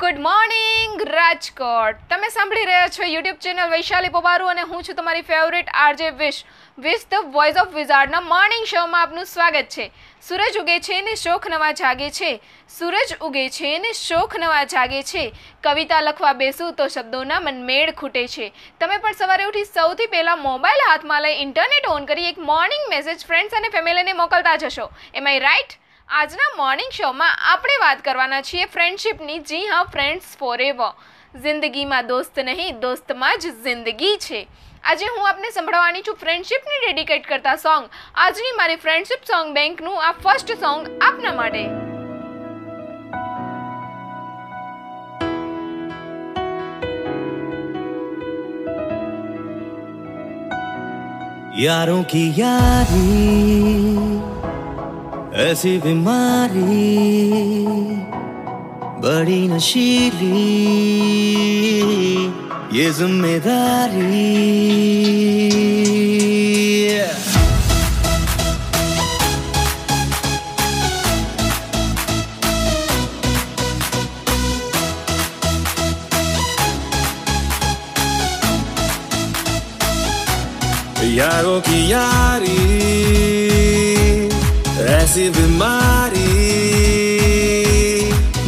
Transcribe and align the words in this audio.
Good 0.00 0.18
morning 0.24 1.00
Rajkot. 1.08 1.96
તમે 2.10 2.28
સાંભળી 2.28 2.64
રહ્યા 2.64 2.88
છો 2.88 3.06
યુટ્યુબ 3.06 3.36
ચેનલ 3.36 3.70
વૈશાલી 3.70 4.08
પોબારુ 4.08 4.46
અને 4.46 4.60
હું 4.60 4.82
છું 4.88 4.94
તમારી 4.94 5.22
favourite 5.22 5.72
RJ 5.74 6.10
Vish. 6.10 6.44
Vish 6.78 7.06
the 7.10 7.14
voice 7.36 7.56
of 7.62 7.72
વિઝાર્ડના 7.78 8.20
morning 8.20 8.66
શોમાં 8.66 9.02
આપનું 9.02 9.24
સ્વાગત 9.24 9.72
છે. 9.76 9.86
સૂરજ 10.28 10.58
ઉગે 10.60 10.76
છે 10.80 11.00
ને 11.00 11.14
શોખ 11.14 11.48
નવા 11.48 11.72
જાગે 11.72 12.10
છે. 12.10 12.30
સૂરજ 12.68 13.16
ઉગે 13.20 13.48
છે 13.48 13.72
ને 13.78 13.92
શોખ 14.02 14.38
નવા 14.38 14.62
જાગે 14.64 15.02
છે. 15.02 15.24
કવિતા 15.64 16.00
લખવા 16.00 16.32
બેસું 16.32 16.72
તો 16.74 16.88
શબ્દોના 16.88 17.40
મનમેળ 17.40 17.92
ખૂટે 17.92 18.22
છે. 18.36 18.48
તમે 18.80 18.96
પણ 18.98 19.12
સવારે 19.12 19.50
ઉઠી 19.50 19.64
સૌથી 19.64 20.06
પહેલાં 20.06 20.38
મોબાઈલ 20.38 20.86
હાથમાં 20.90 21.22
લઈ 21.22 21.42
ઇન્ટરનેટ 21.48 21.90
ઓન 21.96 22.08
કરી 22.12 22.30
એક 22.30 22.38
મોર્નિંગ 22.54 22.88
મેસેજ 22.88 23.26
ફ્રેન્ડ્સ 23.26 23.60
અને 23.60 23.68
ફેમિલીને 23.68 24.12
મોકલતા 24.12 24.56
જશો. 24.56 24.90
એમ 25.14 25.26
આઈ 25.26 25.44
રાઈટ 25.48 25.78
આજના 26.09 26.49
મોર્નિંગ 26.55 26.91
શોમાં 26.91 27.39
આપણે 27.47 27.77
વાત 27.81 28.01
કરવાના 28.01 28.41
છીએ 28.43 28.65
ફ્રેન્ડશિપની 28.67 29.37
જી 29.45 29.61
હા 29.67 29.83
ફ્રેન્ડ્સ 29.89 30.33
ફોર 30.37 30.57
એવર 30.61 30.89
જિંદગીમાં 31.37 32.09
દોસ્ત 32.09 32.43
નહીં 32.43 32.81
દોસ્તમાં 32.81 33.39
જ 33.39 33.53
જિંદગી 33.63 34.17
છે 34.19 34.41
આજે 34.83 35.07
હું 35.07 35.23
આપને 35.25 35.51
સંભળાવવાની 35.51 36.03
છું 36.03 36.19
ફ્રેન્ડશિપને 36.19 36.77
ડેડિકેટ 36.77 37.25
કરતા 37.27 37.55
સોંગ 37.59 37.87
આજની 38.17 38.53
મારી 38.55 38.79
ફ્રેન્ડશિપ 38.79 39.25
સોંગ 39.25 39.55
બેંકનું 39.55 39.97
આ 40.01 40.13
ફર્સ્ટ 40.19 40.53
સોંગ 40.59 40.93
આપના 41.01 41.33
માટે 41.35 41.65
यारों 51.55 52.03
की 52.05 52.21
यारी 52.35 53.09
ऐसी 55.40 55.72
बीमारी 55.78 56.62
बड़ी 59.02 59.42
नशीली 59.48 60.40
ये 62.78 62.90
ज़िम्मेदारी। 62.98 64.26
यारों 81.18 81.60
की 81.60 81.78
यारी 81.90 82.27
ऐसी 85.18 85.28
बीमारी, 85.34 86.30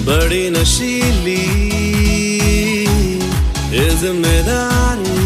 बड़ी 0.06 0.50
नशीली 0.50 1.42
ज़िम्मेदारी 4.00 5.24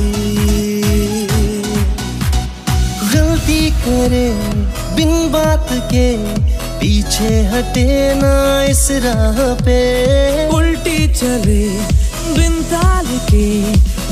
गलती 3.12 3.61
करे 3.84 4.28
बिन 4.97 5.12
बात 5.33 5.69
के, 5.92 6.09
पीछे 6.81 7.33
हटे 7.53 7.89
ना 8.22 8.34
इस 8.70 8.89
राह 9.05 9.39
पे। 9.65 9.78
उल्टी 10.56 11.06
चले 11.12 11.62
बिन 12.37 12.62
ताल 12.72 13.06
के, 13.31 13.48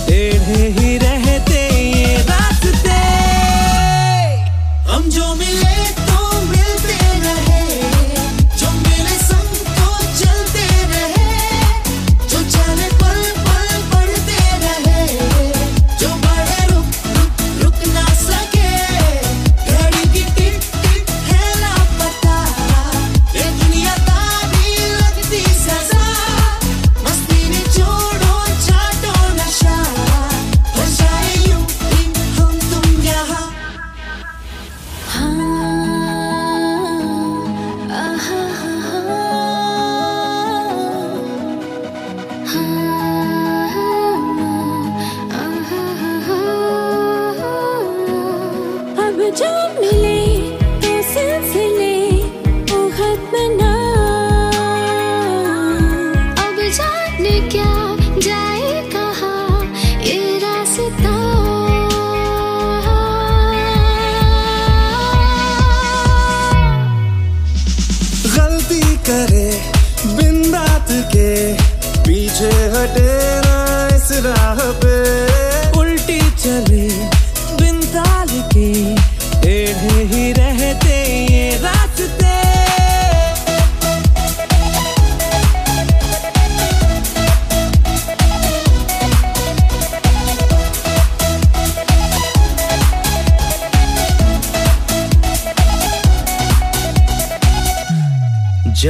टेढ़े 0.07 0.63
ही 0.79 0.97
रहते 0.99 1.61
ये 1.89 2.17
रास्ते। 2.31 3.01
हम 4.93 5.11
जो 5.11 5.35
मिले 5.35 5.77
तो 6.07 6.22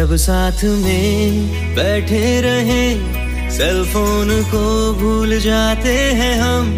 जब 0.03 0.15
साथ 0.17 0.65
में 0.65 1.47
बैठे 1.77 2.41
रहे 2.41 2.87
सेल 3.51 3.85
फ़ोन 3.85 4.31
को 4.43 4.63
भूल 4.93 5.39
जाते 5.41 5.93
हैं 6.19 6.35
हम। 6.41 6.71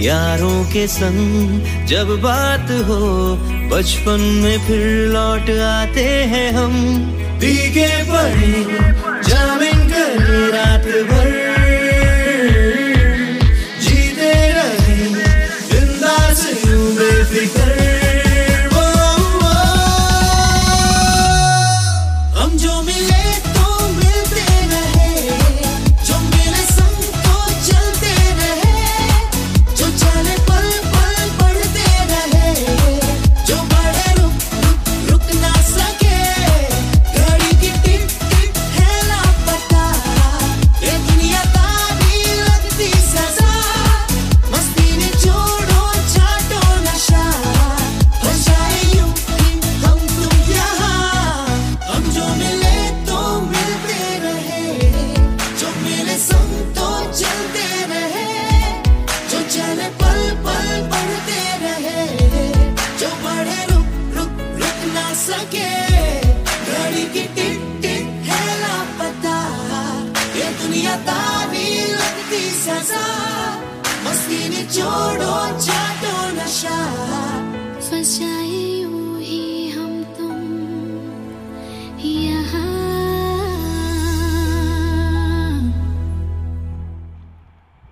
यारों 0.00 0.64
के 0.64 0.86
संग 0.86 1.86
जब 1.86 2.08
बात 2.22 2.70
हो, 2.88 3.00
बचपन 3.72 4.20
में 4.44 4.58
फिर 4.58 4.84
लौट 5.08 5.50
आते 5.60 6.04
हैं 6.32 6.52
हम। 6.52 6.74
पीके 7.40 7.88
पड़े, 8.02 8.52
जामिन 9.28 9.88
कर, 9.88 10.20
रात 10.54 10.86
भर 11.10 11.25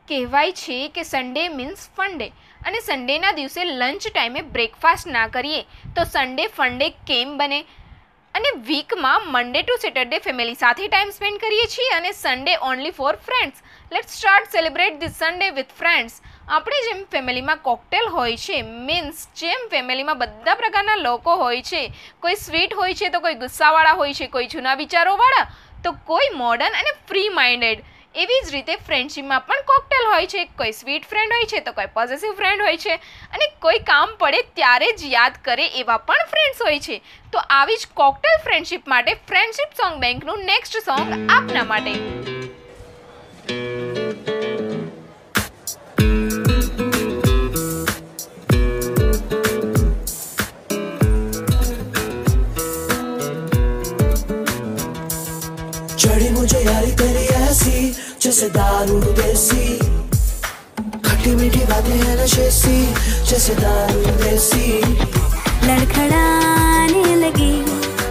કહેવાય 0.09 0.53
છે 0.53 0.89
કે 0.89 1.03
સન્ડે 1.03 1.49
મીન્સ 1.49 1.89
ફંડે 1.97 2.29
અને 2.67 2.81
સન્ડેના 2.81 3.33
દિવસે 3.33 3.65
લંચ 3.65 4.09
ટાઈમે 4.15 4.41
બ્રેકફાસ્ટ 4.41 5.07
ના 5.07 5.27
કરીએ. 5.27 5.63
તો 5.97 6.05
સન્ડે 6.05 6.47
ફંડે 6.47 6.89
કેમ 6.89 7.39
બને? 7.39 7.61
અને 8.35 8.51
વીકમાં 8.57 9.33
મંડે 9.33 9.63
ટુ 9.63 9.77
સેટરડે 9.83 10.19
ફેમિલી 10.19 10.55
સાથે 10.55 10.89
ટાઈમ 10.89 11.11
સ્પેન્ડ 11.11 11.41
કરીએ 11.41 11.67
છીએ 11.67 11.97
અને 11.97 12.13
Sunday 12.13 12.57
only 12.57 12.91
for 12.91 13.17
friends 13.17 13.57
let 13.93 14.09
start 14.09 14.53
celebrate 14.53 15.01
this 15.01 15.11
Sunday 15.11 15.51
with 15.51 15.67
friends 15.79 16.21
આપણે 16.49 16.81
જેમ 16.87 16.99
ફેમિલીમાં 17.13 17.59
કોકટેલ 17.59 18.09
હોય 18.09 18.37
છે, 18.37 18.63
મીન્સ 18.63 19.29
જેમ 19.35 19.63
ફેમિલીમાં 19.71 20.19
બધા 20.19 20.55
પ્રકારના 20.55 20.97
લોકો 20.97 21.37
હોય 21.37 21.63
છે, 21.63 21.93
કોઈ 22.21 22.35
સ્વીટ 22.35 22.75
હોય 22.75 22.95
છે 22.95 23.09
તો 23.09 23.21
કોઈ 23.21 23.35
ગુસ્સાવાળા 23.35 23.93
હોય 23.93 24.15
છે, 24.15 24.27
કોઈ 24.27 24.47
જૂના 24.47 24.75
વિચારોવાળા, 24.75 25.49
તો 25.85 25.93
કોઈ 25.93 26.29
મોડર્ન 26.35 26.75
અને 26.75 26.93
ફ્રી 27.09 27.29
માઇન્ડેડ 27.29 27.85
એવી 28.15 28.43
જ 28.47 28.53
રીતે 28.53 28.77
ફ્રેન્ડશીપમાં 28.77 29.41
પણ 29.41 29.65
કોકટેલ 29.65 30.11
હોય 30.13 30.27
છે, 30.27 30.45
કોઈ 30.45 30.73
સ્વીટ 30.73 31.05
ફ્રેન્ડ 31.05 31.33
હોય 31.33 31.47
છે 31.47 31.61
તો 31.61 31.73
કોઈ 31.73 31.87
પોઝિટિવ 31.87 32.37
ફ્રેન્ડ 32.43 32.63
હોય 32.63 32.77
છે 32.77 32.95
અને 33.33 33.49
કોઈ 33.59 33.79
કામ 33.79 34.15
પડે 34.19 34.43
ત્યારે 34.61 34.93
જ 34.93 35.17
યાદ 35.17 35.43
કરે 35.43 35.67
એવા 35.67 35.97
પણ 35.97 36.31
ફ્રેન્ડ્સ 36.37 36.63
હોય 36.69 36.79
છે. 36.79 37.01
તો 37.33 37.39
આવી 37.39 37.77
જ 37.77 37.93
કોકટેલ 37.95 38.39
ફ્રેન્ડશીપ 38.45 38.87
માટે 38.87 39.13
ફ્રેન્ડશીપ 39.33 39.77
સોંગ 39.83 40.01
બેંકનું 40.07 40.47
નેક્સ્ટ 40.53 40.81
સોંગ 40.85 41.19
આપના 41.31 41.65
માટે. 41.65 42.34
जैसे 58.25 58.49
दारू 58.49 58.99
देसी। 59.17 59.65
खट्टी 61.07 61.35
मीठी 61.37 61.65
बातें 61.69 61.93
हैं 61.93 62.17
नशे 62.23 62.51
सी 62.51 62.77
जैसे 63.29 63.55
दारू 63.55 64.01
देसी। 64.23 64.81
लड़खड़ाने 65.69 67.05
लगी, 67.17 67.53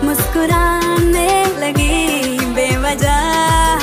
मुस्कुराने 0.06 1.32
लगी, 1.58 2.38
बेवजह 2.54 3.18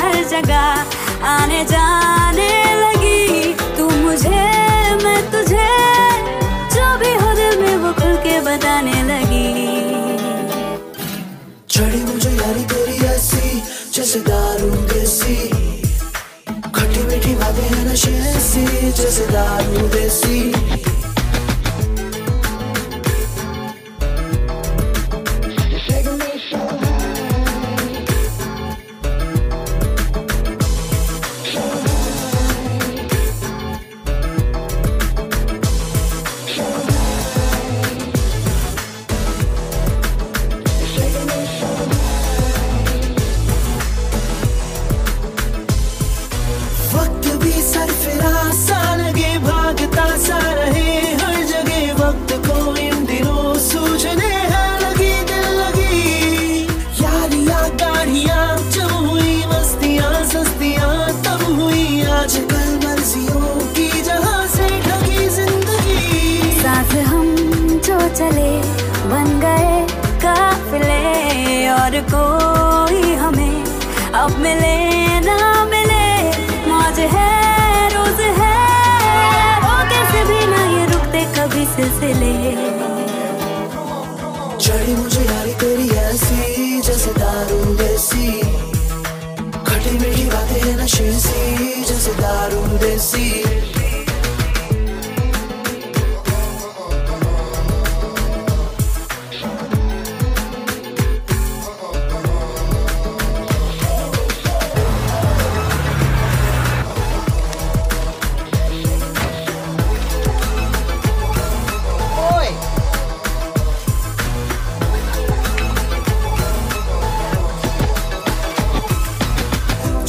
हर 0.03 0.23
जगह, 0.31 1.27
आने 1.31 1.65
जाने 1.65 2.51
चले, 68.15 68.51
बन 69.09 69.41
गए 69.41 69.87
काफिले। 70.19 71.01
और 71.69 72.01
कोई 72.15 73.15
हमें 73.15 73.65
अब 74.15 74.37
मिले, 74.37 75.21
ना 75.21 75.65
मिले। 75.65 76.23
मौज 76.69 76.99
है, 76.99 77.89
रोज 77.89 78.21
है। 78.21 78.61
वो 79.61 79.75
कैसे 79.91 80.25
भी 80.25 80.47
ना 80.47 80.79
ये 80.79 80.87
रुकते 80.87 81.25
कभी 81.25 81.65
सिलसिले। 81.67 82.35
चढ़ी 84.59 84.95
मुझे 84.95 85.21
यारी 85.21 85.55
तेरी 85.55 85.89
ऐसी, 85.89 86.81
जैसे 86.81 87.11
दारू 87.11 87.75
देसी। 87.75 88.41
खटी 89.67 89.99
मीठी 89.99 90.25
बातें 90.25 90.61
हैं 90.61 90.85
नशे 90.85 91.13
सी, 91.21 91.85
जैसे 91.85 92.13
दारू 92.13 92.79
देसी। 92.79 93.50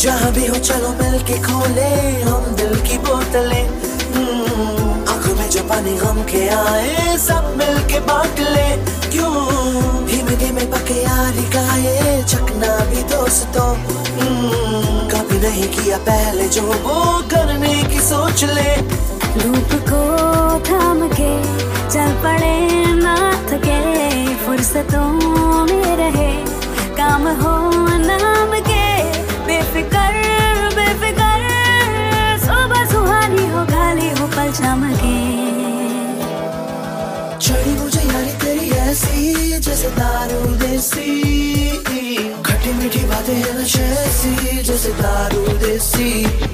जहाँ 0.02 0.32
भी 0.34 0.46
हो 0.48 0.56
चलो 0.56 0.90
मिल 0.90 1.18
के 1.22 1.34
खोले 1.42 1.90
हम 2.22 2.46
दिल 2.56 2.74
की 2.82 2.98
बोतलें। 2.98 3.66
हम्म, 4.16 4.94
आँखों 5.14 5.36
में 5.36 5.50
जो 5.50 5.62
पानी 5.64 5.94
गम 5.98 6.22
के 6.32 6.48
आए 6.48 7.18
सब 7.18 7.54
मिल 7.58 7.78
के 7.92 8.00
बांट 8.00 8.40
ले। 8.40 8.70
क्यों? 9.12 9.34
धीमे 10.06 10.36
धीमे 10.36 10.66
पके 10.74 10.98
यारी 11.04 11.46
गाए 11.56 12.24
चकना 12.24 12.74
भी 12.86 13.04
दोस्तों। 13.14 13.70
हम्म, 14.18 15.08
कभी 15.14 15.40
नहीं 15.40 15.68
किया 15.70 15.98
पहले 16.10 16.50
जो 16.50 16.62
वो 16.62 17.22
करने 17.34 17.76
की 17.84 18.00
सोच 18.02 18.44
ले। 18.44 18.76
धूप 19.38 19.80
को 19.92 20.02
थाम 20.70 21.08
के 21.20 21.32
चल 21.94 22.14
पड़े 22.24 22.58
ना 22.96 23.16
थके 23.50 23.80
फुर्सतों 24.36 25.10
में 25.66 25.96
रहे 25.98 26.32
काम 26.98 27.28
हो 27.42 27.58
नाम 28.08 28.60
के। 28.60 28.81
चमके 34.52 35.18
चढ़ी 37.40 37.74
मुझे 37.74 38.02
यारी 38.02 38.32
तेरी 38.42 38.70
ऐसी, 38.70 39.60
जैसे 39.60 39.90
दारू 39.90 40.42
देसी। 40.56 41.10
खट्टी 42.46 42.74
मीठी 42.74 43.00
बातें 43.00 43.34
हैं 43.34 43.54
नशे 43.60 43.88
सी 44.12 44.64
जैसे 44.64 44.90
दारू 45.02 45.48
देसी। 45.58 46.51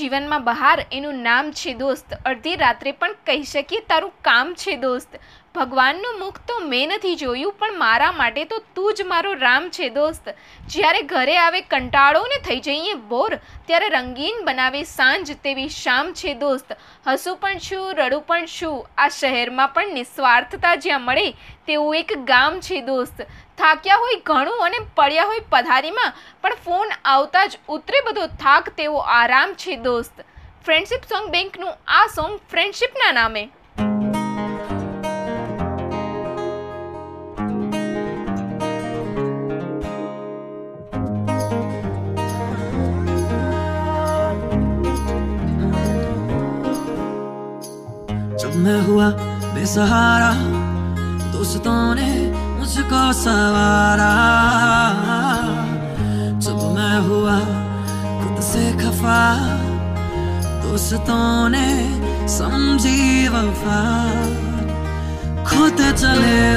જીવનમાં 0.00 0.44
બહાર 0.44 0.76
એનું 0.92 1.20
નામ 1.22 1.50
છે 1.52 1.74
દોસ્ત. 1.74 2.16
અડધી 2.26 2.56
રાત્રે 2.56 2.92
પણ 3.00 3.20
કહી 3.26 3.42
શકીએ 3.50 3.86
તારું 3.88 4.12
કામ 4.22 4.54
છે 4.62 4.76
દોસ્ત. 4.76 5.20
ભગવાનનું 5.54 6.18
મુખ 6.18 6.38
તો 6.48 6.56
મેં 6.60 6.88
નથી 6.88 7.16
જોયું, 7.16 7.54
પણ 7.58 7.78
મારા 7.78 8.12
માટે 8.12 8.44
તો 8.44 8.58
તું 8.74 8.94
જ 8.94 9.02
મારો 9.02 9.32
રામ 9.32 9.68
છે, 9.68 9.88
દોસ્ત. 9.88 10.30
જ્યારે 10.68 11.02
ઘરે 11.02 11.36
આવે 11.36 11.60
કંટાળો 11.60 12.22
ને 12.32 12.38
થઈ 12.38 12.60
જઈએ 12.60 12.94
બોર, 12.94 13.30
ત્યારે 13.66 13.88
રંગીન 13.88 14.40
બનાવે 14.44 14.82
સાંજ 14.92 15.34
તેવી 15.42 15.68
શામ 15.68 16.12
છે, 16.12 16.34
દોસ્ત. 16.34 16.72
હસું 17.06 17.36
પણ 17.36 17.58
છું, 17.58 17.84
રડું 17.94 18.24
પણ 18.26 18.46
છું. 18.46 18.80
આ 18.98 19.08
શહેરમાં 19.08 19.68
પણ 19.68 19.94
નિસ્વાર્થતા 19.94 20.74
જ્યાં 20.76 21.02
મળે 21.02 21.28
તેવું 21.66 21.96
એક 21.96 22.16
ગામ 22.24 22.60
છે, 22.60 22.80
દોસ્ત. 22.80 23.22
થાક્યા 23.58 24.02
હોય 24.06 24.24
ઘણું 24.24 24.66
અને 24.66 24.80
પડ્યા 24.96 25.24
હોય 25.26 25.46
પથારીમાં 25.50 26.18
પણ 26.42 26.60
ફોન 26.64 26.98
આવતા 27.04 27.46
જ 27.46 27.64
ઉતરે 27.68 28.08
બધો 28.08 28.26
થાક 28.26 28.74
તેવો 28.76 29.06
આરામ 29.20 29.54
છે, 29.54 29.76
દોસ્ત. 29.76 30.28
ફ્રેન્ડશિપ 30.64 31.08
સોંગ 31.08 31.32
બેંકનું 31.32 31.74
આ 32.00 32.06
સોંગ 32.18 32.44
ફ્રેન્ડશિપના 32.50 33.12
નામે. 33.12 33.42
मैं 48.60 48.80
हुआ 48.82 49.08
बेसहारा, 49.54 50.32
दोस्तों 51.32 51.94
ने 51.94 52.10
मुझको 52.58 53.02
सवारा। 53.12 54.10
जब 56.38 56.58
मैं 56.76 56.98
हुआ 57.06 57.38
खुद 58.20 58.42
से 58.44 58.64
खफा, 58.72 59.22
दोस्तों 60.64 61.48
ने 61.48 61.68
समझी 62.28 63.28
वफा। 63.28 63.80
खुद 65.44 65.78
चले 65.96 66.49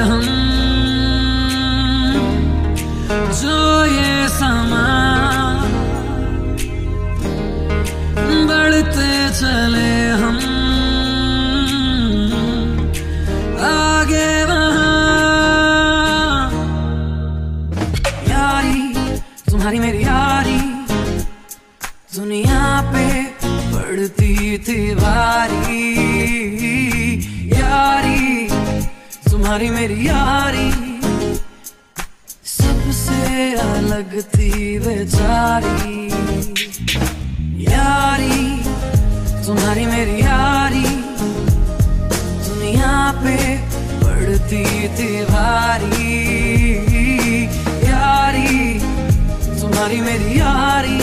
तुम्हारी 49.84 50.00
मेरी 50.00 50.38
यारी, 50.38 50.98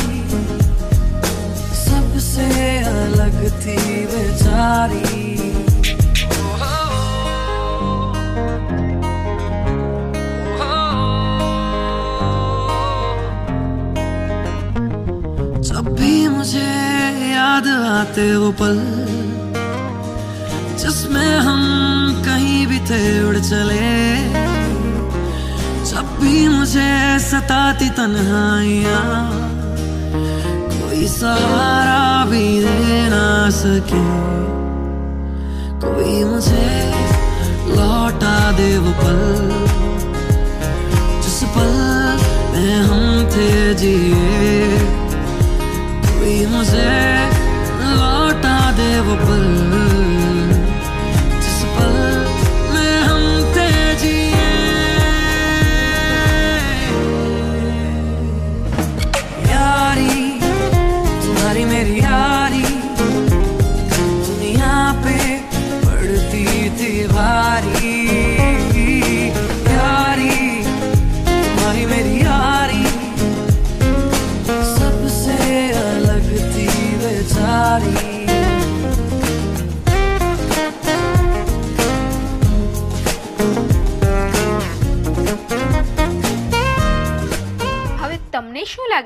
सबसे 1.80 2.46
अलग 2.82 3.36
थी 3.62 3.76
बेचारी। 4.10 5.36
जब 15.62 15.94
भी 16.00 16.28
मुझे 16.28 16.66
याद 17.30 17.68
आते 17.68 18.36
वो 18.36 18.52
पल, 18.62 18.82
जिसमें 20.82 21.36
हम 21.40 22.24
कहीं 22.26 22.66
भी 22.68 22.80
थे, 22.90 23.04
उड़ 23.30 23.38
चले। 23.38 24.51
भी 26.32 26.48
मुझे 26.48 27.20
सताती 27.20 27.90
तन्हाइयाँ। 27.90 29.32
कोई 30.66 31.08
सहारा 31.08 32.26
भी 32.26 32.60
दे 32.60 33.10
ना 33.10 33.50
सके। 33.50 34.04
कोई 35.84 36.24
मुझे 36.24 36.72
लौटा 37.76 38.52
दे 38.52 38.78
वो 38.78 38.92
पल। 38.92 39.52
जिस 41.22 41.44
पल 41.44 41.76
में 42.52 42.76
हम 42.82 43.30
थे 43.30 43.74
जिए। 43.74 44.80
कोई 46.06 46.46
मुझे 46.46 46.96
लौटा 48.00 48.72
दे 48.72 49.00
वो 49.00 49.16
पल। 49.16 49.81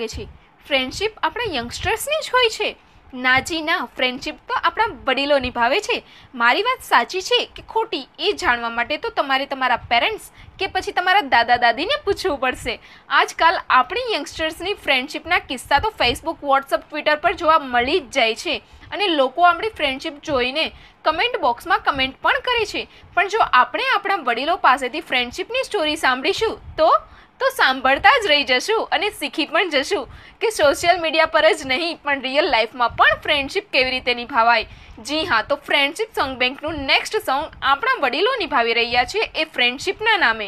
લાગે 0.05 0.25
છે. 0.25 0.27
ફ્રેન્ડશિપ 0.67 1.11
આપણા 1.23 1.43
યંગસ્ટર્સની 1.53 2.25
જ 2.25 2.31
હોય 2.33 2.49
છે. 2.49 2.75
નાજી 3.13 3.61
ના 3.61 3.85
ફ્રેન્ડશિપ 3.85 4.35
તો 4.47 4.53
આપણા 4.53 4.85
વડીલો 5.05 5.39
નિભાવે 5.39 5.79
છે. 5.79 6.03
મારી 6.35 6.61
વાત 6.61 6.83
સાચી 6.83 7.21
છે 7.21 7.49
કે 7.55 7.63
ખોટી 7.69 8.07
એ 8.19 8.31
જાણવા 8.31 8.69
માટે 8.69 8.97
તો 8.97 9.09
તમારે 9.09 9.45
તમારા 9.45 9.75
પેરેન્ટ્સ 9.75 10.31
કે 10.59 10.67
પછી 10.67 10.91
તમારા 10.91 11.21
દાદા 11.21 11.57
દાદીને 11.57 12.01
પૂછવું 12.05 12.37
પડશે. 12.37 12.79
આજકાલ 13.09 13.59
આપણી 13.69 14.13
યંગસ્ટર્સની 14.13 14.73
ફ્રેન્ડશિપના 14.73 15.39
કિસ્સા 15.39 15.79
તો 15.79 15.89
ફેસબુક 15.89 16.43
વોટ્સઅપ 16.43 16.81
ટ્વિટર 16.89 17.15
પર 17.15 17.33
જોવા 17.33 17.59
મળી 17.59 17.99
જ 17.99 18.09
જાય 18.09 18.35
છે. 18.35 18.63
અને 18.91 19.07
લોકો 19.07 19.41
આપણી 19.41 19.69
ફ્રેન્ડશિપ 19.69 20.21
જોઈને 20.21 20.71
કમેન્ટ 21.03 21.41
બોક્સમાં 21.41 21.79
કમેન્ટ 21.79 22.21
પણ 22.21 22.33
કરે 22.33 22.65
છે. 22.65 22.87
પણ 23.13 23.27
જો 23.27 23.39
આપણે 23.39 23.83
આપણા 23.95 24.15
વડીલો 24.15 24.55
પાસેથી 24.55 25.01
ફ્રેન્ડશિપની 25.01 25.63
સ્ટોરી 25.63 25.95
સાંભળીશું, 25.95 26.75
તો 26.77 26.89
તો 27.39 27.49
સાંભળતા 27.55 28.13
જ 28.23 28.29
રહી 28.31 28.45
જશું 28.51 28.81
અને 28.97 29.07
શીખી 29.19 29.47
પણ 29.53 29.71
જશું 29.73 30.03
કે 30.43 30.51
સોશિયલ 30.57 31.01
મીડિયા 31.05 31.33
પર 31.35 31.45
જ 31.51 31.69
નહીં, 31.71 31.97
પણ 32.03 32.23
રિયલ 32.27 32.47
લાઈફમાં 32.53 32.95
પણ 33.01 33.21
ફ્રેન્ડશિપ 33.25 33.71
કેવી 33.75 33.93
રીતે 33.95 34.13
નિભાવાય? 34.21 34.69
જી 35.09 35.25
હા, 35.31 35.41
તો 35.49 35.59
ફ્રેન્ડશિપ 35.69 36.15
સોંગ 36.19 36.37
બેંકનું 36.43 36.79
નેક્સ્ટ 36.91 37.19
સોંગ 37.31 37.43
આપણા 37.73 37.97
વડીલો 38.05 38.37
નિભાવી 38.43 38.77
રહ્યા 38.81 39.09
છે 39.15 39.27
એ 39.43 39.49
ફ્રેન્ડશિપના 39.57 40.17
નામે. 40.25 40.47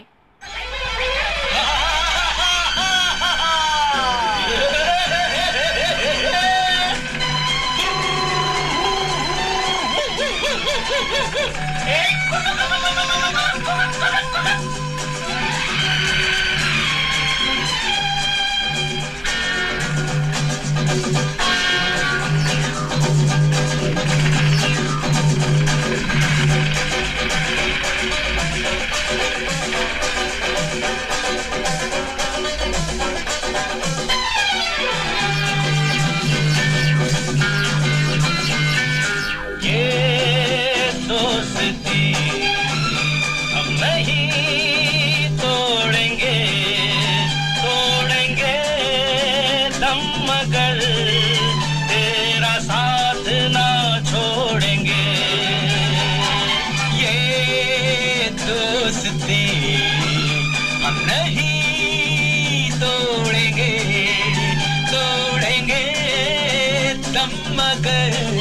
मगर 67.59 68.36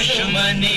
दुश्मनी 0.00 0.76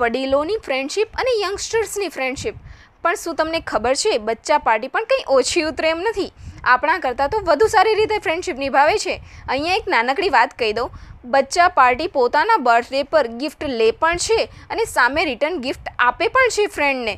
વડીલોની 0.00 0.58
ફ્રેન્ડશિપ 0.66 1.22
અને 1.22 1.32
યંગસ્ટર્સની 1.36 2.10
ફ્રેન્ડશિપ 2.16 2.56
પણ 3.04 3.18
શું 3.22 3.38
તમને 3.38 3.60
ખબર 3.70 3.94
છે, 4.02 4.12
બચ્ચા 4.28 4.60
પાર્ટી 4.66 4.92
પણ 4.94 5.08
કંઈ 5.10 5.26
ઓછી 5.36 5.64
ઉતરે 5.70 5.90
એમ 5.94 6.00
નથી? 6.04 6.30
આપણા 6.64 6.98
કરતાં 7.04 7.32
તો 7.32 7.40
વધુ 7.48 7.68
સારી 7.74 7.96
રીતે 8.00 8.16
ફ્રેન્ડશિપ 8.24 8.62
નિભાવે 8.62 8.96
છે. 9.04 9.14
અહીંયા 9.48 9.80
એક 9.80 9.90
નાનકડી 9.94 10.32
વાત 10.36 10.54
કહી 10.62 10.72
દઉં. 10.78 10.88
બચ્ચા 11.34 11.68
પાર્ટી 11.76 12.08
પોતાના 12.14 12.60
બર્થડે 12.66 13.02
પર 13.12 13.26
ગિફ્ટ 13.40 13.66
લે 13.80 13.88
પણ 14.02 14.22
છે 14.26 14.38
અને 14.74 14.84
સામે 14.92 15.20
રિટર્ન 15.30 15.58
ગિફ્ટ 15.66 15.92
આપે 16.06 16.24
પણ 16.36 16.54
છે 16.56 16.66
ફ્રેન્ડને 16.76 17.14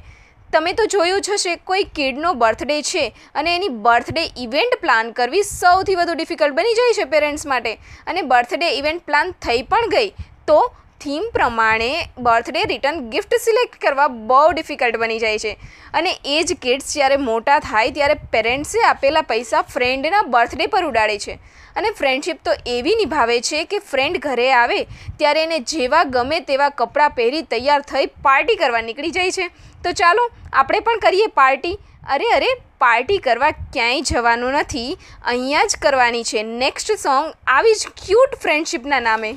તમે 0.55 0.73
તો 0.79 0.85
જોયું 0.95 1.25
જ 1.27 1.37
હશે, 1.37 1.53
કોઈ 1.69 1.85
કિડનો 1.97 2.31
બર્થડે 2.43 2.79
છે 2.89 3.05
અને 3.35 3.51
એની 3.55 3.75
બર્થડે 3.85 4.25
ઇવેન્ટ 4.45 4.77
પ્લાન 4.85 5.13
કરવી 5.19 5.45
સૌથી 5.49 5.99
વધુ 6.01 6.17
ડિફિકલ્ટ 6.19 6.57
બની 6.59 6.77
જાય 6.81 6.97
છે 6.99 7.07
પેરેન્ટ્સ 7.15 7.47
માટે. 7.53 7.73
અને 8.09 8.21
બર્થડે 8.33 8.69
ઇવેન્ટ 8.81 9.07
પ્લાન 9.09 9.33
થઈ 9.47 9.63
પણ 9.73 9.95
ગઈ. 9.95 10.11
તો 10.49 10.61
થીમ 11.01 11.25
પ્રમાણે 11.33 12.09
બર્થડે 12.19 12.65
રિટર્ન 12.65 13.11
ગિફ્ટ 13.11 13.35
સિલેક્ટ 13.35 13.81
કરવા 13.81 14.09
બહુ 14.09 14.53
ડિફિકલ્ટ 14.53 14.97
બની 14.97 15.19
જાય 15.19 15.39
છે. 15.39 15.57
અને 15.95 16.17
એ 16.25 16.43
જ 16.43 16.55
કિડ્સ 16.55 16.95
જ્યારે 16.95 17.17
મોટા 17.17 17.59
થાય 17.59 17.91
ત્યારે 17.91 18.15
પેરેન્ટ્સે 18.15 18.83
આપેલા 18.83 19.21
પૈસા 19.21 19.63
ફ્રેન્ડના 19.63 20.23
બર્થડે 20.23 20.67
પર 20.67 20.85
ઉડાડે 20.85 21.19
છે. 21.19 21.39
અને 21.77 21.91
ફ્રેન્ડશિપ 21.91 22.39
તો 22.45 22.51
એવી 22.67 22.95
નિભાવે 22.95 23.41
છે 23.41 23.65
કે 23.65 23.79
ફ્રેન્ડ 23.79 24.19
ઘરે 24.19 24.53
આવે 24.53 24.85
ત્યારે 25.19 25.43
એને 25.43 25.59
જેવા 25.59 26.05
ગમે 26.05 26.41
તેવા 26.41 26.69
કપડાં 26.69 27.11
પહેરી 27.11 27.43
તૈયાર 27.43 27.81
થઈ 27.81 28.07
પાર્ટી 28.07 28.57
કરવા 28.57 28.81
નીકળી 28.81 29.11
જાય 29.11 29.31
છે. 29.31 29.49
તો 29.85 29.93
ચાલો 29.93 30.31
આપણે 30.53 30.81
પણ 30.81 30.99
કરીએ 30.99 31.27
પાર્ટી. 31.27 31.79
અરે 32.11 32.25
અરે, 32.25 32.47
પાર્ટી 32.79 33.19
કરવા 33.19 33.51
ક્યાંય 33.51 34.01
જવાનું 34.01 34.53
નથી. 34.53 34.99
અહીંયા 35.25 35.65
જ 35.65 35.77
કરવાની 35.83 36.25
છે. 36.25 36.43
નેક્સ્ટ 36.43 36.93
સોંગ 36.93 37.35
આવી 37.47 37.75
જ 37.75 37.87
ક્યુટ 38.07 38.35
ફ્રેન્ડશિપના 38.35 39.01
નામે. 39.01 39.35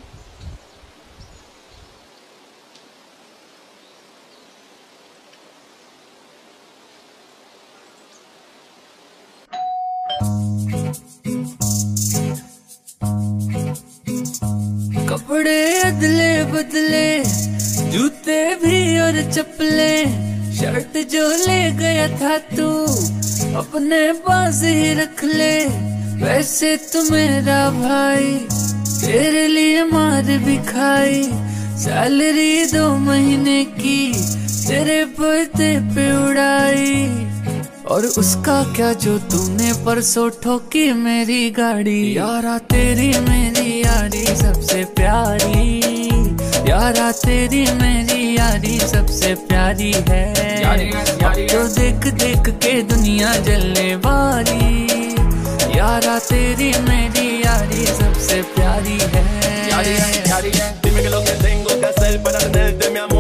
कपड़े 15.08 15.82
अदले 15.82 16.44
बदले, 16.44 17.24
जूते 17.92 18.56
भी 18.56 19.00
और 19.00 19.32
चप्पले। 19.32 20.06
शर्ट 20.54 21.10
जो 21.12 21.30
ले 21.30 21.72
गया 21.72 22.08
था 22.08 22.38
तू, 22.38 22.86
अपने 23.56 24.14
पास 24.14 24.64
ही 24.64 24.94
रख 24.94 25.24
ले। 25.24 25.66
वैसे 26.26 26.78
तू 26.78 27.10
मेरा 27.12 27.70
भाई, 27.70 28.48
तेरे 29.02 29.48
लिए 29.48 29.84
मार 29.84 30.24
भी 30.24 30.58
खाई। 30.58 31.24
सैलरी 31.78 32.66
दो 32.66 32.98
महीने 32.98 33.66
की, 33.66 34.14
तेरे 34.68 35.06
बर्थडे 35.06 35.80
पे 35.80 36.32
उड़ाई। 36.32 37.23
और 37.94 38.06
उसका 38.06 38.74
क्या 38.76 38.94
जो 38.94 39.18
तूने 39.18 39.74
परसों 39.74 40.30
ठोकी 40.30 40.94
मेरी 40.94 41.50
गाड़ी? 41.50 42.18
यारा 42.18 42.58
तेरी 42.58 43.20
मेरी 43.20 43.84
यारी 43.84 44.26
सबसे 44.26 44.86
प्यारी। 44.86 45.82
यारा 46.70 47.12
तेरी 47.12 47.66
मेरी 47.72 48.38
यारी 48.38 48.80
सबसे 48.80 49.36
प्यारी 49.36 49.92
है। 49.92 50.34
अब 51.24 51.34
तो 51.34 51.68
देख 51.68 52.14
देख 52.14 52.50
के 52.50 52.82
दुनिया 52.82 53.36
जलने 53.36 53.96
वाली। 53.96 54.88
यारा 55.78 56.20
तेरी 56.20 56.74
मेरी 56.90 57.42
यारी 57.46 57.86
सबसे 57.86 58.42
प्यारी 58.42 58.98
है। 59.02 59.44
Dime 60.84 61.02
que 61.02 61.10
lo 61.10 61.22
que 61.22 61.36
tengo 61.46 61.72
que 61.82 61.88
hacer 61.92 62.14
para 62.26 62.40
tenerte, 62.40 62.86
mi 62.94 63.00
amor, 63.04 63.13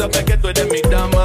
sabes 0.00 0.24
que 0.24 0.36
tú 0.38 0.48
eres 0.48 0.66
mi 0.72 0.80
dama. 0.90 1.24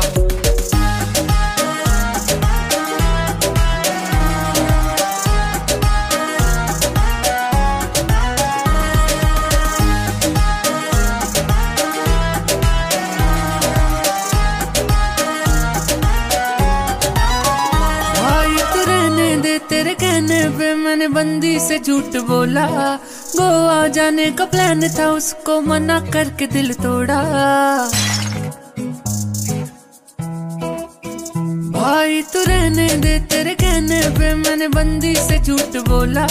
मैंने 20.86 21.08
बंदी 21.14 21.60
से 21.60 21.78
झूठ 21.80 22.16
बोला 22.28 22.66
गोवा 23.36 23.88
जाने 23.96 24.30
का 24.38 24.46
प्लान 24.54 24.88
था, 24.98 25.08
उसको 25.12 25.60
मना 25.62 26.00
करके 26.14 26.48
दिल 26.48 26.74
तोड़ा 26.84 27.20
कहने 33.76 34.02
पे 34.10 34.34
मैंने 34.34 34.68
बंदी 34.68 35.14
से 35.16 35.38
झूठ 35.44 35.76
बोला। 35.88 36.26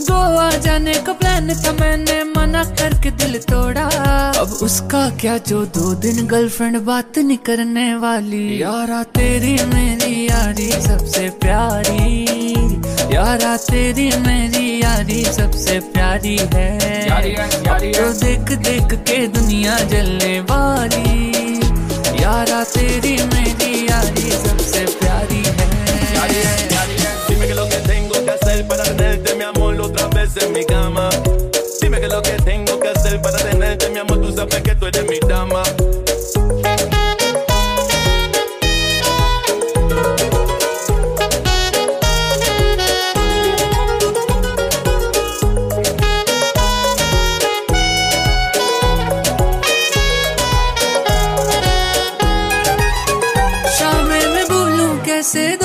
गोवा 0.00 0.48
जाने 0.64 0.94
का 0.94 1.12
प्लान 1.12 1.48
था 1.54 1.72
मैंने 1.72 2.16
मना 2.24 2.64
करके 2.80 3.10
दिल 3.10 3.38
तोड़ा। 3.42 3.84
अब 4.40 4.52
उसका 4.62 5.02
क्या 5.20 5.36
जो 5.48 5.64
दो 5.76 5.94
दिन 5.94 6.26
गर्लफ्रेंड 6.26 6.78
बात 6.84 7.18
नहीं 7.18 7.38
करने 7.46 7.86
वाली। 7.94 8.44
यारा 8.62 9.02
तेरी 9.16 9.54
मेरी 9.72 10.12
यारी 10.26 10.70
सबसे 10.82 11.28
प्यारी। 11.44 12.02
यारा 13.14 13.56
तेरी 13.70 14.10
मेरी 14.26 14.66
यारी 14.82 15.24
सबसे 15.32 15.80
प्यारी 15.94 16.36
है। 16.54 16.68
अब 17.08 17.80
तो 17.96 18.12
देख 18.20 18.52
देख 18.68 18.98
के 19.08 19.26
दुनिया 19.40 19.78
जलने 19.88 20.38
वाली। 20.52 21.32
यारा 22.22 22.62
तेरी 22.76 23.16
मेरी 23.34 23.72
यारी 23.84 24.30
सबसे 24.30 24.86
प्यारी 24.86 25.13
en 30.40 30.52
mi 30.52 30.64
cama. 30.64 31.08
Dime 31.80 32.00
que 32.00 32.08
lo 32.08 32.20
que 32.22 32.32
tengo 32.44 32.80
que 32.80 32.88
hacer 32.88 33.20
para 33.20 33.38
tenerte, 33.38 33.88
mi 33.90 33.98
amor, 33.98 34.20
tú 34.20 34.32
sabes 34.32 34.62
que 34.62 34.74
tú 34.74 34.86
eres 34.86 35.04
mi 35.08 35.18
dama. 35.20 35.62
शामे 53.78 55.63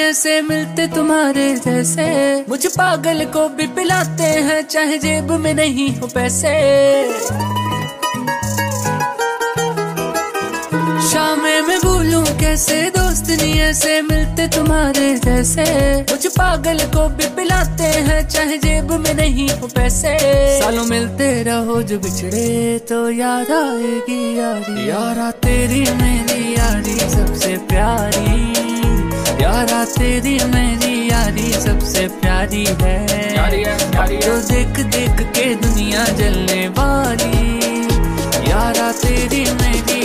ऐसे 0.00 0.42
मिलते 0.42 0.86
तुम्हारे 0.86 1.56
जैसे। 1.56 2.06
मुझे 2.48 2.68
पागल 2.68 3.24
को 3.24 3.48
भी 3.48 3.66
पिलाते 3.66 4.22
हैं, 4.22 4.62
चाहे 4.62 4.98
जेब 4.98 5.32
में 5.32 5.54
नहीं 5.54 5.96
हो 5.96 6.06
पैसे। 6.06 6.52
शामे 11.08 11.60
में 11.60 11.78
भूलूं 11.78 12.24
कैसे 12.24 12.82
दोस्त 12.82 13.30
नहीं 13.30 13.60
ऐसे 13.60 14.02
मिलते 14.02 14.46
तुम्हारे 14.48 15.14
जैसे। 15.18 15.64
कुछ 16.02 16.26
पागल 16.26 16.78
को 16.78 17.08
भी 17.08 17.26
पिलाते 17.26 17.84
हैं, 17.84 18.28
चाहे 18.28 18.58
जेब 18.58 18.92
में 18.92 19.14
नहीं 19.14 19.50
हो 19.50 19.66
पैसे। 19.66 20.18
सालों 20.60 20.84
मिलते 20.84 21.42
रहो 21.42 21.82
जो 21.82 21.98
बिछड़े 21.98 22.78
तो 22.78 23.10
याद 23.10 23.50
आएगी 23.52 24.38
यारी। 24.38 24.90
यारा 24.90 25.30
तेरी 25.30 25.80
मेरी 25.80 26.54
यारी, 26.54 26.98
सबसे 26.98 27.56
प्यारी। 27.56 28.68
यारा 29.42 29.84
तेरी 29.96 30.38
मेरी 30.54 30.94
यारी 31.10 31.52
सबसे 31.64 32.06
प्यारी 32.22 32.64
है 32.80 32.94
यारी 33.36 33.62
है, 33.62 33.76
यारी 33.94 34.14
है। 34.14 34.20
तो 34.20 34.36
देख 34.48 34.80
देख 34.94 35.20
के 35.36 35.44
दुनिया 35.64 36.04
जलने 36.20 36.66
वाली 36.78 37.46
यारा 38.50 38.90
तेरी 39.02 39.44
मेरी 39.60 39.97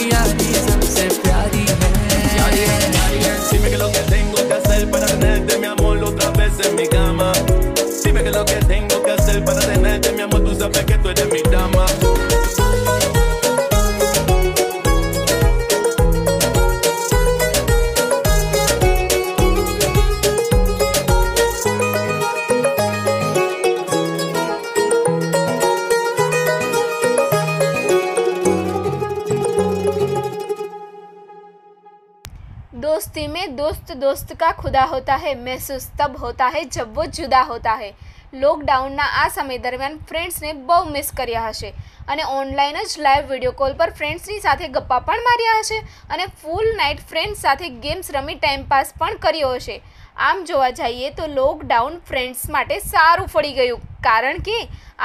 दोस्त 33.92 33.92
दोस्त 33.94 34.32
का 34.34 34.50
खुदा 34.54 34.82
होता 34.86 35.14
है 35.16 35.34
महसूस 35.38 35.88
तब 35.98 36.16
होता 36.18 36.46
है 36.48 36.64
जब 36.66 36.94
वो 36.94 37.04
જુદા 37.08 37.40
હોતા 37.44 37.74
હે 37.76 37.88
લોકડાઉનના 38.34 39.08
આ 39.14 39.24
સમય 39.30 39.58
દરમિયાન 39.58 39.98
ફ્રેન્ડ્સને 40.08 40.52
બહુ 40.62 40.78
મિસ 40.86 41.10
કર્યા 41.12 41.44
હશે 41.48 41.70
અને 42.06 42.22
ઓનલાઈન 42.30 42.80
જ 42.82 43.00
લાઈવ 43.00 43.28
વિડીયો 43.28 43.54
કોલ 43.54 43.74
પર 43.74 43.92
ફ્રેન્ડ્સની 43.92 44.40
સાથે 44.40 44.70
ગપ્પા 44.70 45.00
પણ 45.02 45.24
માર્યા 45.24 45.58
હશે 45.58 45.78
અને 46.08 46.24
ફૂલ 46.38 46.72
નાઇટ 46.74 47.04
ફ્રેન્ડ્સ 47.06 47.42
સાથે 47.42 47.66
ગેમ્સ 47.82 48.12
રમી 48.12 48.38
ટાઈમ 48.38 48.66
પાસ 48.68 48.94
પણ 48.96 49.20
કર્યો 49.22 49.52
હશે 49.54 49.78
આમ 50.17 50.43
જોવા 50.49 50.71
જઈએ 50.79 51.09
તો 51.19 51.27
લોકડાઉન 51.37 51.99
ફ્રેન્ડ્સ 52.09 52.43
માટે 52.49 52.79
સારું 52.91 53.29
પડી 53.33 53.53
ગયું. 53.53 53.81
કારણ 54.03 54.39
કે 54.47 54.57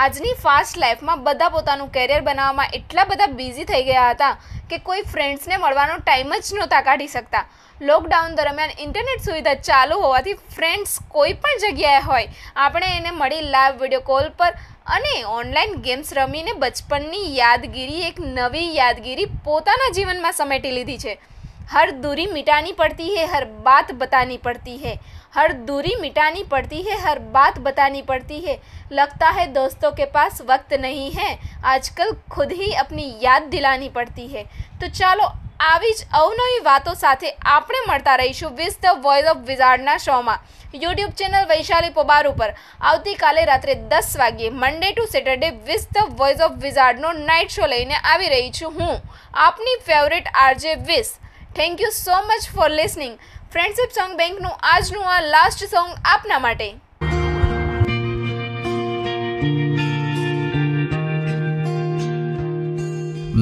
આજની 0.04 0.34
ફાસ્ટ 0.42 0.80
લાઈફમાં 0.82 1.24
બધા 1.26 1.52
પોતાનું 1.56 1.92
કેરિયર 1.96 2.22
બનાવવામાં 2.22 2.74
એટલા 2.78 3.06
બધા 3.12 3.36
બિઝી 3.40 3.68
થઈ 3.70 3.84
ગયા 3.88 4.10
હતા 4.10 4.34
કે 4.70 4.78
કોઈ 4.88 5.04
ફ્રેન્ડ્સને 5.12 5.56
મળવાનો 5.56 5.98
ટાઈમ 6.00 6.34
જ 6.36 6.58
નહોતા 6.58 6.82
કાઢી 6.88 7.12
શકતા. 7.14 7.44
લોકડાઉન 7.80 8.34
દરમિયાન 8.38 8.80
ઇન્ટરનેટ 8.84 9.26
સુવિધા 9.26 9.56
ચાલુ 9.68 10.00
હોવાથી 10.00 10.36
ફ્રેન્ડ્સ 10.56 10.94
કોઈ 11.14 11.34
પણ 11.44 11.62
જગ્યાએ 11.64 12.02
હોય, 12.08 12.28
આપણે 12.56 12.90
એને 12.96 13.10
મળી 13.12 13.48
લાઈવ 13.54 13.80
વીડિયો 13.82 14.06
કોલ 14.10 14.28
પર 14.40 14.52
અને 14.96 15.14
ઓનલાઈન 15.36 15.74
ગેમ્સ 15.86 16.12
રમીને 16.18 16.52
બચપનની 16.62 17.26
યાદગીરી, 17.38 18.02
એક 18.10 18.20
નવી 18.38 18.68
યાદગીરી 18.76 19.28
પોતાના 19.44 19.90
જીવનમાં 19.98 20.38
સમેટી 20.40 20.76
લીધી 20.78 20.98
છે. 20.98 21.18
हर 21.69 21.91
दूरी 21.99 22.25
मिटानी 22.27 22.71
પડતી 22.73 23.09
है 23.09 23.25
हर 23.27 23.45
बात 23.65 23.91
बतानी 23.95 24.37
पड़ती 24.39 24.77
है 24.77 24.97
हर 25.33 25.53
दूरी 25.65 25.95
मिटानी 26.01 26.43
पड़ती 26.45 26.81
है 26.81 26.99
हर 27.01 27.19
बात 27.31 27.59
बतानी 27.61 28.01
पड़ती 28.03 28.39
है 28.41 28.57
लगता 28.91 29.29
है 29.31 29.45
दोस्तों 29.53 29.91
के 29.93 30.05
पास 30.11 30.41
वक्त 30.49 30.73
नहीं 30.79 31.09
है 31.13 31.29
आजकल 31.67 32.11
खुद 32.31 32.51
ही 32.53 32.73
अपनी 32.75 33.07
યાદ 33.21 33.49
દિલાની 33.49 33.89
પડતી 33.91 34.27
है 34.29 34.45
તો 34.79 34.91
ચાલો 34.91 35.31
આવી 35.63 35.89
જ 35.91 36.05
અવનવી 36.15 36.59
વાતો 36.61 36.93
સાથે 36.97 37.31
આપણે 37.47 37.81
મળતા 37.83 38.17
રહીશું 38.17 38.53
વિઝ 38.55 38.77
ધ 38.77 39.01
વોઇસ 39.01 39.31
ઓફ 39.31 39.41
વિઝાર્ડના 39.47 39.97
શોમાં 39.99 40.37
યુટ્યુબ 40.75 41.15
ચેનલ 41.15 41.47
વૈશાલી 41.47 41.93
પોબાર 41.93 42.21
ઉપર 42.27 42.49
આવતીકાલે 42.83 43.43
રાત્રે 43.45 43.79
દસ 43.89 44.13
વાગ્યે 44.17 44.53
Monday 44.53 44.91
to 44.91 45.09
Saturday 45.09 45.51
with 45.65 45.89
the 45.91 46.13
voice 46.17 46.45
of 46.45 46.61
વિઝાર્ડનો 46.61 47.17
night 47.23 47.53
show 47.53 47.69
લઈને 47.69 47.97
આવી 47.97 48.31
રહી 48.31 48.53
છું 48.53 48.79
હું 48.79 48.95
આપની 49.41 49.77
ફેવરેટ 49.83 50.33
આરજે 50.37 50.79
વિસ 50.85 51.13
thank 51.57 51.81
you 51.81 51.91
so 51.95 52.21
much 52.21 52.55
for 52.55 52.69
listening 52.71 53.19
friendship 53.49 53.91
song 53.93 54.15
બેંકનું 54.17 54.55
આજનું 54.69 55.05
આ 55.09 55.19
લાસ્ટ 55.27 55.67
સોંગ 55.67 55.91
આપના 56.05 56.39
માટે 56.39 56.69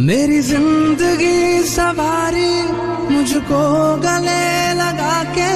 मेरी 0.02 0.42
जिंदगी 0.44 1.64
सवारी 1.68 2.52
मुझको 3.12 3.62
गले 4.00 4.44
लगा 4.76 5.18
के 5.36 5.50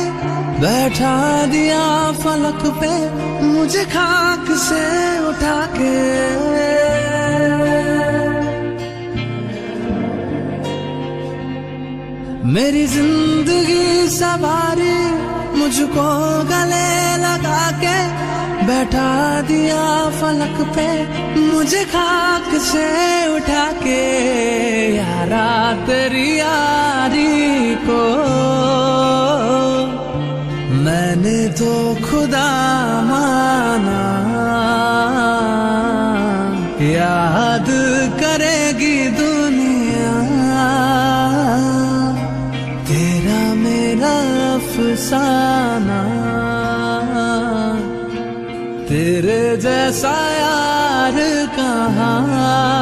बैठा 0.60 1.13
दिया 1.48 1.84
फलक 2.22 2.65
पे 2.82 2.94
मुझे 3.46 3.86
खाक 3.88 4.52
से 4.62 4.84
उठा 5.30 5.60
के 5.76 5.94
मेरी 12.55 12.87
ज़िंदगी 12.87 14.09
सवारी 14.11 14.95
मुझको 15.59 16.07
गले 16.51 16.89
लगा 17.23 17.61
के 17.83 17.99
बैठा 18.67 19.11
दिया 19.49 19.85
फलक 20.21 20.57
पे, 20.77 20.89
मुझे 21.37 21.85
खाक 21.93 22.49
से 22.63 22.89
उठा 23.37 23.67
के, 23.83 24.01
यारा 24.97 25.47
तेरी 25.87 26.29
यारी 26.39 27.75
को। 27.87 28.03
मैंने 30.85 31.39
तो 31.61 31.70
अफसाना 45.12 46.01
तेरे 48.88 49.42
जैसा 49.59 50.14
यार 50.38 51.18
कहाँ 51.57 52.80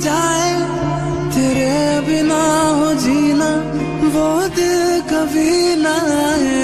जाए 0.00 0.52
तेरे 1.34 1.74
बिना 2.06 2.42
हो 2.78 2.92
जीना 3.02 3.50
वो 4.14 4.28
दिल 4.56 5.00
कभी 5.10 5.52
ना 5.82 5.96
आए। 6.22 6.59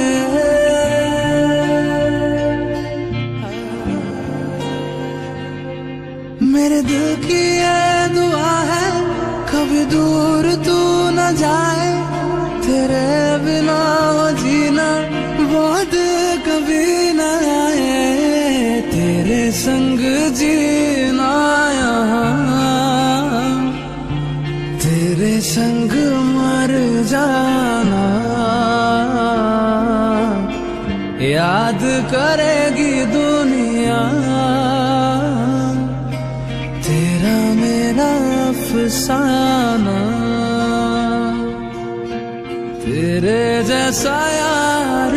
तेरे 42.86 43.66
जैसा 43.66 44.14
यार 44.30 45.14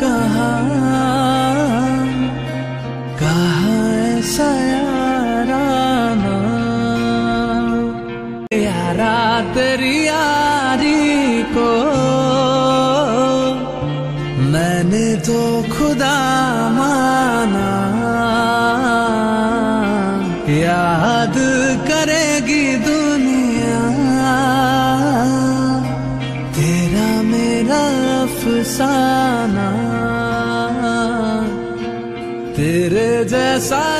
कहाँ 0.00 0.89
तेरे 33.60 33.68
जैसा 33.68 33.76
यार 33.76 33.99